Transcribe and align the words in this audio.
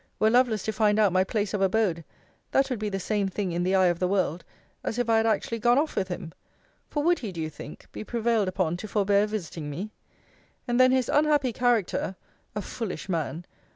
Were 0.17 0.31
Lovelace 0.31 0.63
to 0.63 0.71
find 0.71 0.97
out 0.97 1.13
my 1.13 1.23
place 1.23 1.53
of 1.53 1.61
abode, 1.61 2.03
that 2.49 2.71
would 2.71 2.79
be 2.79 2.89
the 2.89 2.99
same 2.99 3.27
thing 3.27 3.51
in 3.51 3.61
the 3.61 3.75
eye 3.75 3.85
of 3.85 3.99
the 3.99 4.07
world 4.07 4.43
as 4.83 4.97
if 4.97 5.07
I 5.07 5.17
had 5.17 5.27
actually 5.27 5.59
gone 5.59 5.77
off 5.77 5.95
with 5.95 6.07
him: 6.07 6.33
For 6.89 7.03
would 7.03 7.19
he, 7.19 7.31
do 7.31 7.39
you 7.39 7.51
think, 7.51 7.85
be 7.91 8.03
prevailed 8.03 8.47
upon 8.47 8.77
to 8.77 8.87
forbear 8.87 9.27
visiting 9.27 9.69
me? 9.69 9.91
And 10.67 10.79
then 10.79 10.91
his 10.91 11.07
unhappy 11.07 11.53
character 11.53 12.15
(a 12.55 12.63
foolish 12.63 13.09
man!) 13.09 13.45